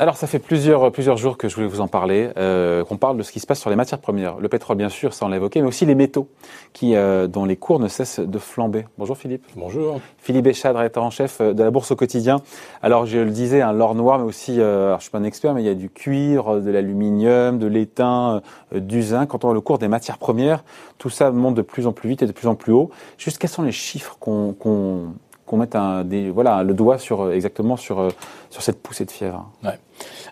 [0.00, 3.18] Alors, ça fait plusieurs, plusieurs jours que je voulais vous en parler, euh, qu'on parle
[3.18, 4.38] de ce qui se passe sur les matières premières.
[4.38, 6.26] Le pétrole, bien sûr, ça on l'a évoqué, mais aussi les métaux,
[6.72, 8.86] qui, euh, dont les cours ne cessent de flamber.
[8.96, 9.44] Bonjour Philippe.
[9.56, 10.00] Bonjour.
[10.16, 12.40] Philippe Béchard, directeur en chef de la Bourse au quotidien.
[12.80, 15.24] Alors, je le disais, un l'or noir, mais aussi, euh, alors, je suis pas un
[15.24, 18.40] expert, mais il y a du cuivre, de l'aluminium, de l'étain,
[18.74, 19.28] euh, du zinc.
[19.28, 20.64] Quand on voit le cours des matières premières,
[20.96, 22.88] tout ça monte de plus en plus vite et de plus en plus haut.
[23.18, 25.12] Juste, quels sont les chiffres qu'on qu'on
[25.56, 28.08] mette un, des, voilà, le doigt sur, euh, exactement sur, euh,
[28.50, 29.50] sur cette poussée de fièvre.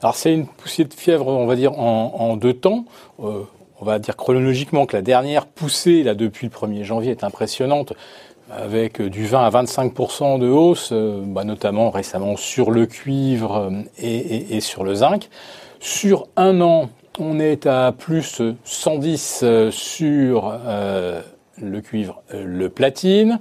[0.00, 2.84] Alors c'est une poussée de fièvre, on va dire, en, deux temps.
[3.20, 3.42] Euh,
[3.80, 7.92] on va dire chronologiquement que la dernière poussée, là, depuis le 1er janvier, est impressionnante,
[8.50, 14.84] avec du 20 à 25% de hausse, bah, notamment récemment sur le cuivre et, sur
[14.84, 15.28] le zinc.
[15.80, 16.88] Sur un an,
[17.20, 20.58] on est à plus 110 sur
[21.60, 23.38] le cuivre, le platine.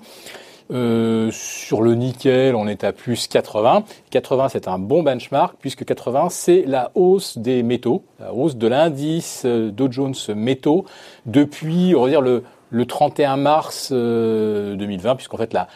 [0.69, 3.83] Euh, sur le nickel, on est à plus 80.
[4.09, 8.67] 80, c'est un bon benchmark puisque 80, c'est la hausse des métaux, la hausse de
[8.67, 10.85] l'indice euh, Dow Jones métaux
[11.25, 15.67] depuis, on va dire, le, le 31 mars 2020, euh, puisqu'en fait, la,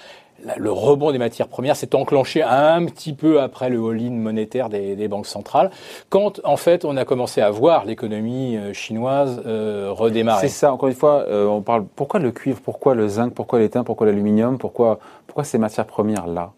[0.58, 4.96] le rebond des matières premières s'est enclenché un petit peu après le all-in monétaire des,
[4.96, 5.72] des, banques centrales,
[6.10, 10.48] quand en fait on a commencé à voir l'économie euh, chinoise euh, redémarrer.
[10.48, 13.60] C'est ça, encore une fois, euh, on parle pourquoi le cuivre, pourquoi le zinc, pourquoi
[13.60, 16.52] l'étain, pourquoi l'aluminium, pourquoi, pourquoi ces matières premières là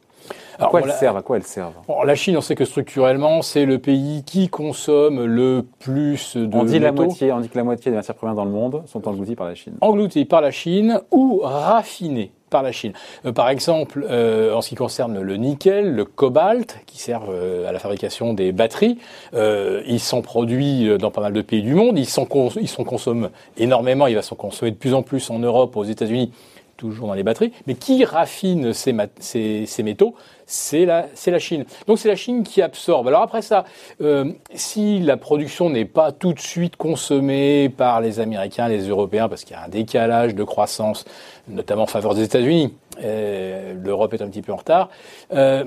[0.60, 1.74] à quoi, elles la, servent, à quoi elles servent?
[1.88, 6.56] Bon, La Chine, on sait que structurellement, c'est le pays qui consomme le plus de
[6.56, 6.80] on dit.
[6.80, 9.36] La moitié, on dit que la moitié des matières premières dans le monde sont englouties
[9.36, 9.74] par la Chine.
[9.82, 12.94] Englouties par la Chine ou raffinées par la Chine.
[13.26, 17.68] Euh, par exemple, euh, en ce qui concerne le nickel, le cobalt, qui servent euh,
[17.68, 19.00] à la fabrication des batteries,
[19.34, 22.28] euh, ils sont produits dans pas mal de pays du monde, ils sont,
[22.62, 25.84] ils sont consomment énormément, il va s'en consommer de plus en plus en Europe, aux
[25.84, 26.32] États-Unis,
[26.78, 31.66] toujours dans les batteries, mais qui raffine ces, ces, métaux c'est la, la Chine.
[31.88, 33.08] Donc c'est la Chine qui absorbe.
[33.08, 33.66] Alors après ça,
[34.02, 39.30] euh, si la production n'est pas tout de suite consommée par les Américains, les Européens,
[39.30, 41.06] parce qu'il y a un décalage de croissance,
[41.48, 42.74] notamment en faveur des États-Unis,
[43.04, 44.90] euh, l'Europe est un petit peu en retard,
[45.34, 45.66] euh,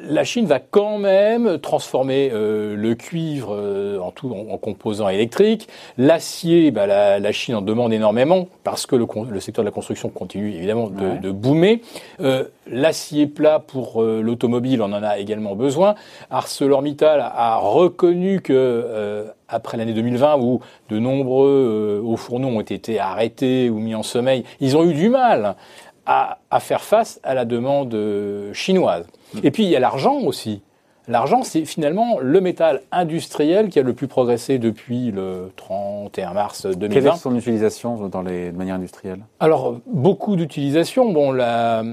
[0.00, 5.08] la Chine va quand même transformer euh, le cuivre euh, en tout en, en, composants
[5.08, 5.68] électriques.
[5.98, 9.72] L'acier, bah, la, la, Chine en demande énormément parce que le, le, secteur de la
[9.72, 11.18] construction continue évidemment de, ouais.
[11.18, 11.78] de boomer.
[12.20, 15.96] Euh, L'acier plat pour euh, l'automobile, on en a également besoin.
[16.30, 22.98] ArcelorMittal a reconnu que euh, après l'année 2020 où de nombreux hauts fourneaux ont été
[22.98, 25.56] arrêtés ou mis en sommeil, ils ont eu du mal
[26.06, 27.96] à, à faire face à la demande
[28.52, 29.06] chinoise.
[29.42, 30.62] Et puis il y a l'argent aussi.
[31.06, 36.64] L'argent, c'est finalement le métal industriel qui a le plus progressé depuis le 31 mars
[36.64, 36.88] 2020.
[36.88, 39.20] Quelle est son utilisation dans les de manière industrielle?
[39.38, 41.12] Alors beaucoup d'utilisations.
[41.12, 41.84] Bon, la,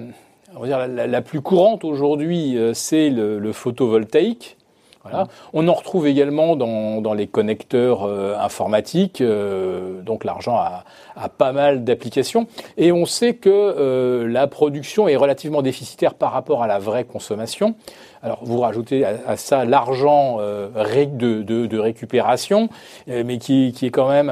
[0.55, 4.55] on va dire la, la plus courante aujourd'hui, c'est le, le, photovoltaïque.
[5.03, 5.27] Voilà.
[5.53, 10.83] On en retrouve également dans, dans les connecteurs euh, informatiques, euh, donc l'argent a,
[11.15, 12.45] a, pas mal d'applications.
[12.77, 17.03] Et on sait que euh, la production est relativement déficitaire par rapport à la vraie
[17.03, 17.73] consommation.
[18.21, 20.69] Alors vous rajoutez à, à ça l'argent euh,
[21.05, 22.69] de, de, de, récupération,
[23.09, 24.29] euh, mais qui, qui, est quand même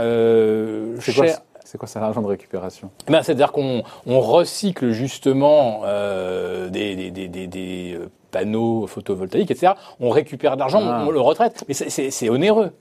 [0.99, 1.39] cher.
[1.65, 2.89] C'est quoi ça l'argent de récupération?
[3.07, 5.81] Ben, C'est-à-dire qu'on on recycle justement
[6.71, 7.99] des, des, des, des
[8.31, 9.73] panneaux photovoltaïques, etc.
[9.99, 11.03] On récupère de l'argent, ah.
[11.03, 11.63] on, on, le retraite.
[11.67, 12.71] Mais c'est onéreux.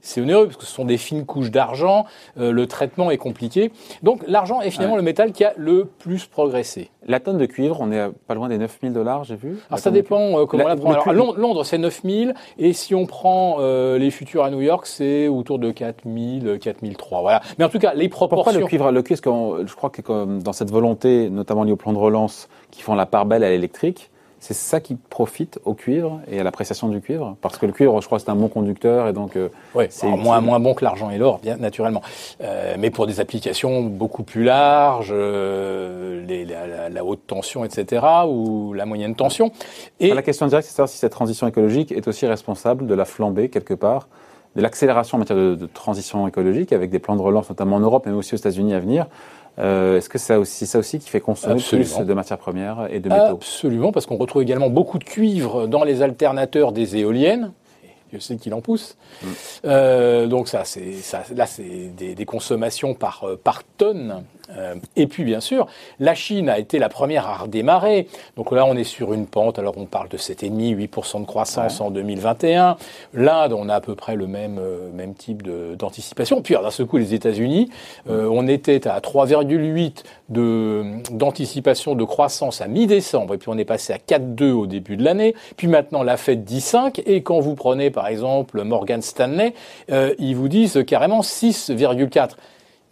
[0.00, 2.04] C'est onéreux parce que ce sont des fines couches d'argent,
[2.38, 3.70] euh, le traitement est compliqué.
[4.02, 5.00] Donc l'argent est finalement ouais.
[5.00, 6.90] le métal qui a le plus progressé.
[7.06, 9.56] La tonne de cuivre, on est pas loin des 9000 dollars, j'ai vu.
[9.68, 11.10] Alors ça dépend euh, comment la, on la prend.
[11.10, 14.86] Alors, Londres, Londres c'est 9000 et si on prend euh, les futurs à New York,
[14.86, 17.20] c'est autour de 4000, 4003.
[17.20, 17.40] Voilà.
[17.58, 18.44] Mais en tout cas, les proportions.
[18.44, 21.92] Pourquoi le cuivre Le cuivre, je crois que dans cette volonté, notamment liée au plan
[21.92, 24.10] de relance, qui font la part belle à l'électrique,
[24.40, 28.00] c'est ça qui profite au cuivre et à l'appréciation du cuivre Parce que le cuivre,
[28.00, 30.84] je crois, c'est un bon conducteur et donc euh, oui, c'est moins, moins bon que
[30.84, 32.02] l'argent et l'or, bien naturellement.
[32.42, 38.04] Euh, mais pour des applications beaucoup plus larges, euh, les, la, la, haute tension, etc.,
[38.28, 39.50] ou la moyenne tension.
[39.98, 43.04] Et la question directe, c'est savoir si cette transition écologique est aussi responsable de la
[43.04, 44.08] flambée quelque part
[44.56, 47.80] de l'accélération en matière de, de, transition écologique avec des plans de relance, notamment en
[47.80, 49.06] Europe, mais aussi aux États-Unis à venir.
[49.58, 51.96] Euh, Est-ce que c'est aussi ça aussi qui fait consommer Absolument.
[51.96, 55.66] plus de matières premières et de métaux Absolument, parce qu'on retrouve également beaucoup de cuivre
[55.66, 57.52] dans les alternateurs des éoliennes.
[58.12, 58.96] Je sais qu'il en pousse.
[59.22, 59.26] Mm.
[59.66, 60.94] Euh, donc ça, c'est
[61.34, 64.37] là, c'est des, des, consommations par par tonne Euh,
[64.96, 65.66] et puis, bien sûr,
[66.00, 68.08] la Chine a été la première à redémarrer.
[68.36, 69.58] Donc là, on est sur une pente.
[69.58, 72.76] Alors, on parle de 7,5, 8% de croissance en 2021.
[73.14, 75.42] L'Inde, on a à peu près le même, euh, même type
[75.76, 76.40] d'anticipation.
[76.42, 77.70] Puis, d'un seul coup, les États-Unis,
[78.08, 80.02] euh, on était à 3,8%
[81.10, 83.34] d'anticipation de, croissance à mi-décembre.
[83.34, 85.34] Et puis, on est passé à 4,2 au début de l'année.
[85.56, 87.02] Puis maintenant, la Fed dit 5.
[87.06, 89.52] Et quand vous prenez, par exemple, Morgan Stanley,
[89.90, 92.36] ils vous disent carrément 6,4.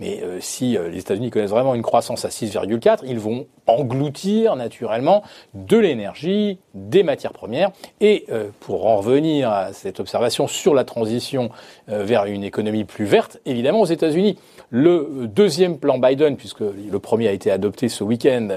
[0.01, 4.55] Mais euh, si euh, les États-Unis connaissent vraiment une croissance à 6,4, ils vont engloutir
[4.57, 5.23] naturellement
[5.55, 7.71] de l'énergie, des matières premières.
[8.01, 11.51] Et euh, pour en revenir à cette observation sur la transition
[11.89, 14.39] vers une économie plus verte, évidemment aux États-Unis,
[14.71, 18.49] le deuxième plan Biden, puisque le premier a été adopté ce week-end.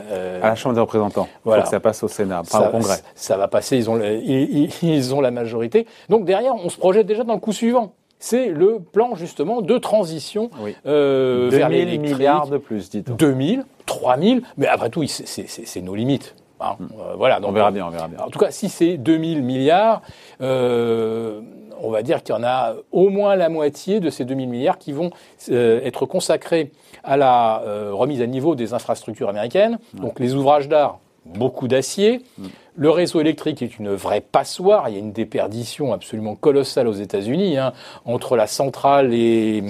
[0.41, 1.27] à la Chambre des représentants.
[1.43, 1.65] Voilà.
[1.65, 2.99] ça passe au Sénat, pas au Congrès.
[3.15, 5.85] Ça va passer, ils ont, ils, ils ont la majorité.
[6.09, 9.77] Donc derrière, on se projette déjà dans le coup suivant c'est le plan justement de
[9.77, 10.49] transition
[10.85, 12.17] euh, vers l'électrique.
[12.17, 13.15] milliards de plus, dites-on.
[13.15, 16.35] 2000, 3000, mais après tout, c'est nos limites.
[16.59, 16.75] Hein.
[16.79, 16.87] Hmm.
[16.99, 18.19] Euh, voilà, donc, on verra bien, on verra bien.
[18.19, 20.01] En tout cas, si c'est 2000 milliards,
[20.41, 21.41] euh,
[21.81, 24.77] on va dire qu'il y en a au moins la moitié de ces 2000 milliards
[24.77, 25.11] qui vont
[25.49, 26.71] euh, être consacrés
[27.03, 27.63] à la
[27.93, 29.79] remise à niveau des infrastructures américaines.
[29.93, 32.21] Donc les ouvrages d'art, beaucoup d'acier.
[32.37, 32.47] Hmm.
[32.79, 34.87] Le réseau électrique est une vraie passoire.
[34.87, 37.73] Il y a une déperdition absolument colossale aux États-Unis hein,
[38.05, 39.61] entre la centrale et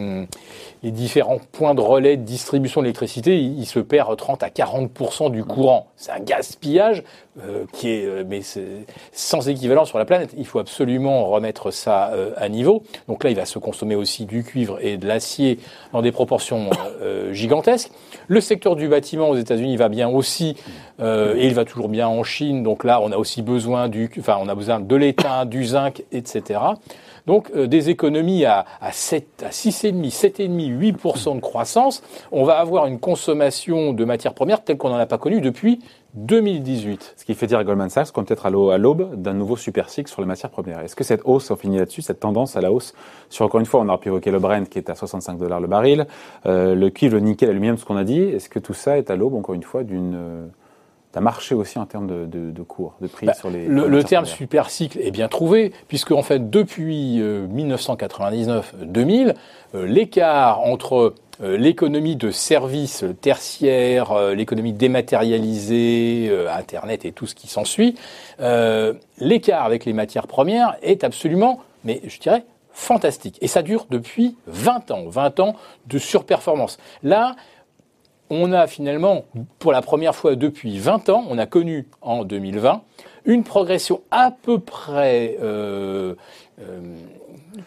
[0.83, 3.37] les différents points de relais de distribution d'électricité.
[3.37, 5.87] Il, se perd 30 à 40% du courant.
[5.97, 7.03] C'est un gaspillage
[7.43, 8.41] euh, qui est, euh, mais
[9.11, 10.33] sans équivalent sur la planète.
[10.37, 12.83] Il faut absolument remettre ça euh, à niveau.
[13.07, 15.59] Donc là, il va se consommer aussi du cuivre et de l'acier
[15.91, 16.69] dans des proportions
[17.31, 17.91] gigantesques.
[18.27, 20.55] Le secteur du bâtiment aux États-Unis va bien aussi,
[21.01, 22.63] et il va toujours bien en Chine.
[22.63, 26.59] Donc là, on a aussi besoin de l'étain, du zinc, etc.
[27.27, 32.01] Donc euh, des économies à, à 7, à 6,5, 7,5, 8% de croissance.
[32.31, 35.79] On va avoir une consommation de matières premières telle qu'on n'en a pas connue depuis
[36.15, 37.13] 2018.
[37.17, 39.89] Ce qui fait dire à Goldman Sachs qu'on peut être à l'aube d'un nouveau super
[39.89, 40.79] cycle sur les matières premières.
[40.79, 42.93] Est-ce que cette hausse, on finit là-dessus, cette tendance à la hausse,
[43.29, 45.59] sur encore une fois, on a pu évoquer le Brent qui est à 65 dollars
[45.59, 46.07] le baril,
[46.45, 49.11] euh, le cuivre, le nickel, l'aluminium, ce qu'on a dit, est-ce que tout ça est
[49.11, 50.49] à l'aube, encore une fois, d'une
[51.19, 53.65] d'un marché aussi en termes de, de, de cours, de prix bah, sur les.
[53.65, 59.33] Le, le terme super cycle est bien trouvé, puisque en fait depuis 1999-2000, euh,
[59.75, 67.47] euh, l'écart entre euh, l'économie de services tertiaires, l'économie dématérialisée, Internet et tout ce qui
[67.47, 67.95] s'ensuit,
[69.19, 73.37] l'écart avec les matières premières est absolument, mais je dirais, fantastique.
[73.41, 75.55] Et ça dure depuis 20 ans, 20 ans
[75.87, 76.77] de surperformance.
[77.03, 77.35] Là,
[78.29, 79.25] on a finalement,
[79.59, 82.81] pour la première fois depuis 20 ans, on a connu en 2020
[83.25, 86.15] une progression à peu près euh,
[86.61, 86.79] euh,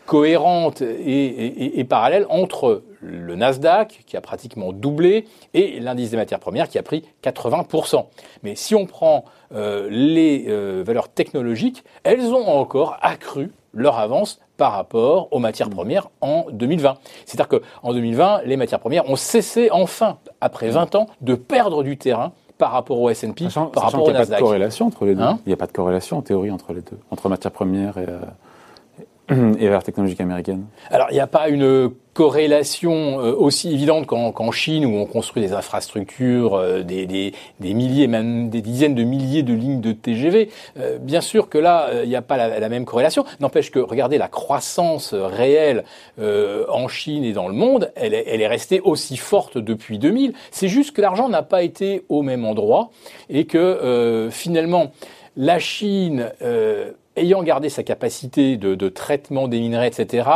[0.06, 6.69] cohérente et, parallèle entre le Nasdaq, qui a pratiquement doublé, et l'indice des matières premières,
[6.69, 8.07] qui a pris 80%.
[8.43, 10.47] Mais si on prend euh, les
[10.83, 15.75] valeurs technologiques, elles ont encore accru leur avance par rapport aux matières mmh.
[15.75, 16.97] premières en 2020.
[17.25, 21.97] C'est-à-dire qu'en 2020, les matières premières ont cessé enfin, après 20 ans, de perdre du
[21.97, 24.15] terrain par rapport au S&P, par rapport au Nasdaq.
[24.15, 25.23] Il n'y a pas de corrélation entre les deux.
[25.23, 27.99] Hein il n'y a pas de corrélation en théorie entre les deux, entre matières premières
[27.99, 28.21] et, euh,
[29.31, 29.83] et vers
[30.21, 30.67] américaine.
[30.91, 35.43] Alors, il n'y a pas une corrélation euh, aussi évidente qu'en Chine où on construit
[35.43, 39.93] des infrastructures, euh, des, des, des, milliers, même des dizaines de milliers de lignes de
[39.93, 40.51] TGV.
[40.79, 43.25] Euh, bien sûr que là, il n'y a pas la, la, même corrélation.
[43.41, 45.85] N'empêche que, regardez, la croissance réelle
[46.19, 50.35] en Chine et dans le monde, elle est, elle est restée aussi forte depuis 2000.
[50.51, 52.91] C'est juste que l'argent n'a pas été au même endroit
[53.31, 54.93] et que finalement,
[55.37, 56.31] la Chine
[57.17, 60.29] ayant gardé sa capacité de, de, traitement des minerais, etc.,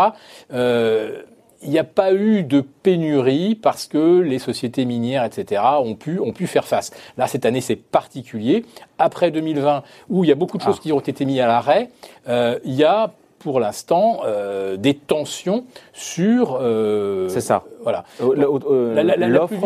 [0.52, 1.23] euh,
[1.62, 6.21] il n'y a pas eu de pénurie parce que les sociétés minières, etc., ont pu,
[6.21, 6.90] ont pu faire face.
[7.16, 8.64] Là, cette année, c'est particulier.
[8.99, 10.83] Après 2020, où il y a beaucoup de choses ah.
[10.83, 11.90] qui ont été mises à l'arrêt,
[12.28, 16.59] euh, il y a pour l'instant euh, des tensions sur.
[16.61, 17.64] Euh, c'est ça.
[17.83, 18.04] Voilà.
[18.21, 19.59] la, la, la, plus,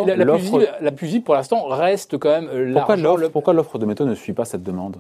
[0.80, 2.74] la, plus visible pour l'instant reste quand même.
[3.32, 4.96] Pourquoi l'offre de métaux ne suit pas cette demande?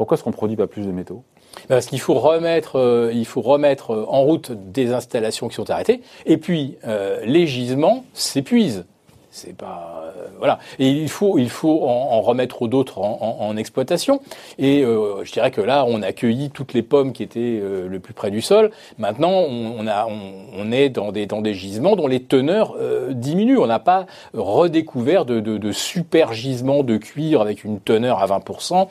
[0.00, 1.24] Pourquoi est-ce qu'on produit pas plus de métaux?
[1.68, 6.38] Parce qu'il faut remettre, euh, faut remettre en route des installations qui sont arrêtées, et
[6.38, 8.86] puis euh, les gisements s'épuisent.
[9.32, 10.58] C'est pas euh, voilà.
[10.80, 14.20] Et il faut il faut en, remettre d'autres en, en, exploitation.
[14.58, 17.86] Et euh, je dirais que là, on a accueilli toutes les pommes qui étaient euh,
[17.86, 18.72] le plus près du sol.
[18.98, 22.76] Maintenant, on, on a on, est dans des dans des gisements dont les teneurs
[23.10, 23.58] diminuent.
[23.58, 28.26] On n'a pas redécouvert de, de, de, super gisements de cuivre avec une teneur à
[28.26, 28.88] 20%.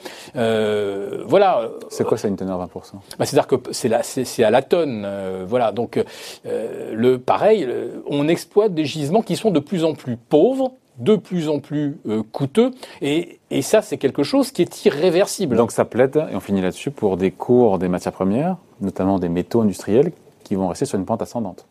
[1.25, 1.69] voilà.
[1.89, 2.69] C'est quoi ça une teneur à 20%
[3.17, 5.05] bah, C'est-à-dire que c'est là c'est à la tonne.
[5.47, 5.73] voilà.
[5.73, 6.01] Donc
[6.45, 7.67] le pareil,
[8.07, 11.97] on exploite des gisements qui sont de plus en plus pauvres de plus en plus
[12.07, 12.71] euh, coûteux.
[13.01, 15.55] Et, et ça, c'est quelque chose qui est irréversible.
[15.55, 19.29] Donc ça plaide, et on finit là-dessus, pour des cours des matières premières, notamment des
[19.29, 20.11] métaux industriels,
[20.43, 21.65] qui vont rester sur une pente ascendante.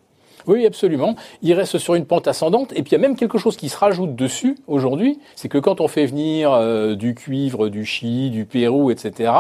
[0.47, 1.15] Oui, absolument.
[1.43, 2.73] Il reste sur une pente ascendante.
[2.73, 5.59] Et puis il y a même quelque chose qui se rajoute dessus aujourd'hui, c'est que
[5.59, 9.31] quand on fait venir euh, du cuivre, du Chili, du Pérou, etc.,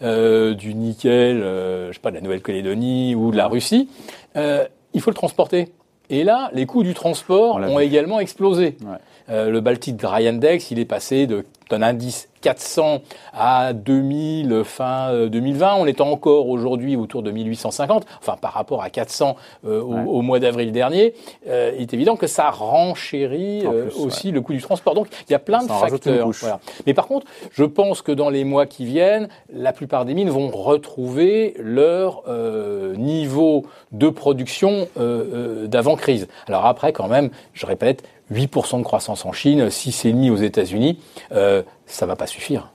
[0.00, 3.90] euh, du nickel, je sais pas, de la Nouvelle-Calédonie ou de la Russie,
[4.34, 5.68] il faut le transporter.
[6.10, 7.84] Et là, les coûts du transport On ont vu.
[7.84, 8.76] également explosé.
[8.82, 8.96] Ouais.
[9.28, 13.00] Euh, le Baltic Dry Index, il est passé de- d'un indice 400
[13.32, 15.74] à 2000 fin euh, 2020.
[15.78, 18.06] On est encore aujourd'hui autour de 1850.
[18.20, 20.04] Enfin, par rapport à 400 euh, au, Ouais.
[20.06, 21.14] au mois d'avril dernier,
[21.48, 24.94] euh, il est évident que ça renchérit euh, aussi le coût du transport.
[24.94, 26.30] Donc, il y a plein Ça de facteurs.
[26.40, 26.60] Voilà.
[26.86, 30.30] Mais par contre, je pense que dans les mois qui viennent, la plupart des mines
[30.30, 35.24] vont retrouver leur euh, niveau de production euh,
[35.64, 36.28] euh, d'avant-crise.
[36.46, 40.98] Alors après, quand même, je répète, 8% de croissance en Chine, 6,5% aux États-Unis,
[41.32, 41.55] euh,
[41.86, 42.72] ça va pas suffire.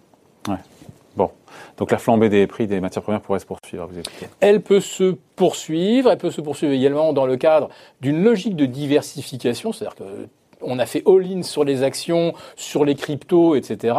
[1.15, 1.29] Bon.
[1.77, 4.27] Donc la flambée des prix des matières premières pourrait se poursuivre, vous expliquez.
[4.39, 7.69] Elle peut se poursuivre, elle peut se poursuivre également dans le cadre
[7.99, 10.27] d'une logique de diversification, c'est-à-dire que
[10.63, 13.95] on a fait all-in sur les actions, sur les cryptos, etc.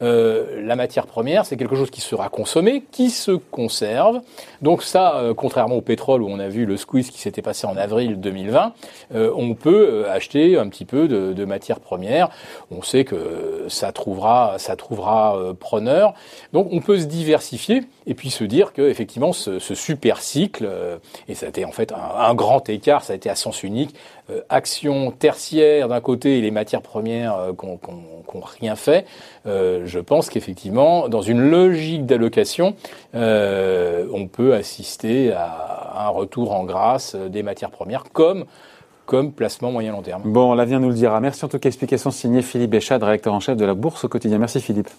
[0.00, 4.20] Euh, la matière première, c'est quelque chose qui sera consommé, qui se conserve.
[4.62, 7.66] Donc ça, euh, contrairement au pétrole où on a vu le squeeze qui s'était passé
[7.66, 8.72] en avril 2020,
[9.14, 12.28] euh, on peut acheter un petit peu de, matière première.
[12.70, 16.12] On sait que ça trouvera, ça trouvera preneur.
[16.52, 20.68] Donc on peut se diversifier et puis se dire que effectivement ce, super cycle
[21.26, 23.62] et ça a été en fait un, un grand écart, ça a été à sens
[23.62, 23.94] unique.
[24.50, 29.06] Action tertiaire d'un côté et les matières premières euh, qu'on rien fait.
[29.46, 32.74] Euh, je pense qu'effectivement, dans une logique d'allocation,
[33.14, 38.44] euh, on peut assister à un retour en grâce des matières premières comme
[39.06, 40.20] comme placement moyen long terme.
[40.26, 41.18] Bon, l'avenir nous le dira.
[41.20, 41.68] Merci en tout cas.
[41.68, 44.36] Explication signée Philippe Béchade, rédacteur en chef de la Bourse au quotidien.
[44.36, 44.90] Merci Philippe.